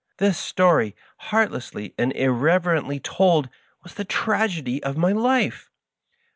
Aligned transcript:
This 0.17 0.39
story, 0.39 0.95
heartlessly 1.29 1.93
and 1.95 2.11
irreverently 2.13 2.99
told, 2.99 3.49
was 3.83 3.93
the 3.93 4.03
tragedy 4.03 4.81
of 4.81 4.97
my 4.97 5.11
life! 5.11 5.69